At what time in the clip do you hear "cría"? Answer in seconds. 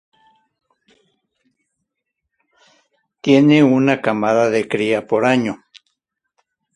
4.67-5.05